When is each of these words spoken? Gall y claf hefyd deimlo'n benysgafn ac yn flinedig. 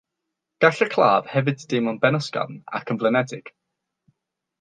Gall 0.63 0.79
y 0.85 0.85
claf 0.93 1.27
hefyd 1.33 1.65
deimlo'n 1.73 1.99
benysgafn 2.05 2.57
ac 2.79 2.93
yn 2.95 2.99
flinedig. 3.05 3.53